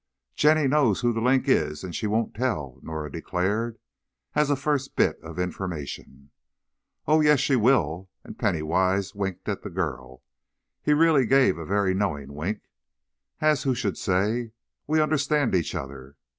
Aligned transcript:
"Jenny 0.35 0.67
knows 0.67 1.01
who 1.01 1.13
'The 1.13 1.21
Link' 1.21 1.47
is, 1.47 1.83
and 1.83 1.95
she 1.95 2.07
won't 2.07 2.33
tell," 2.33 2.79
Norah 2.81 3.11
declared, 3.11 3.77
as 4.33 4.49
a 4.49 4.55
first 4.55 4.95
bit 4.95 5.19
of 5.21 5.37
information. 5.37 6.31
"Oh, 7.05 7.21
yes, 7.21 7.39
she 7.39 7.55
will," 7.55 8.09
and 8.23 8.35
Penny 8.35 8.63
Wise 8.63 9.13
winked 9.13 9.47
at 9.47 9.61
the 9.61 9.69
girl. 9.69 10.23
He 10.81 10.93
really 10.95 11.27
gave 11.27 11.59
a 11.59 11.65
very 11.67 11.93
knowing 11.93 12.33
wink, 12.33 12.63
as 13.41 13.61
who 13.61 13.75
should 13.75 13.95
say: 13.95 14.53
"We 14.87 14.99
understand 14.99 15.53
each 15.53 15.75
other." 15.75 16.15